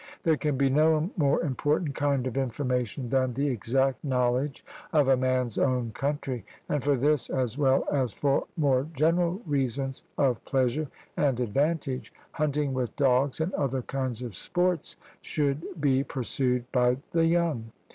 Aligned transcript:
There 0.23 0.35
can 0.35 0.57
be 0.57 0.67
no 0.67 1.11
more 1.15 1.43
important 1.43 1.93
kind 1.93 2.25
of 2.25 2.35
information 2.35 3.09
than 3.09 3.35
the 3.35 3.49
exact 3.49 4.03
knowledge 4.03 4.65
of 4.91 5.07
a 5.07 5.15
man's 5.15 5.59
own 5.59 5.91
country; 5.91 6.43
and 6.67 6.83
for 6.83 6.95
this 6.97 7.29
as 7.29 7.55
well 7.55 7.83
as 7.91 8.11
for 8.11 8.47
more 8.57 8.87
general 8.95 9.43
reasons 9.45 10.01
of 10.17 10.43
pleasure 10.43 10.87
and 11.15 11.39
advantage, 11.39 12.11
hunting 12.31 12.73
with 12.73 12.95
dogs 12.95 13.39
and 13.39 13.53
other 13.53 13.83
kinds 13.83 14.23
of 14.23 14.35
sports 14.35 14.95
should 15.21 15.63
be 15.79 16.03
pursued 16.03 16.71
by 16.71 16.97
the 17.11 17.27
young. 17.27 17.71